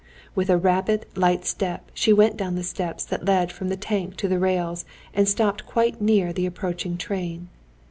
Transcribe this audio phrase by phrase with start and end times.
[0.33, 4.15] With a rapid, light step she went down the steps that led from the tank
[4.17, 7.49] to the rails and stopped quite near the approaching train.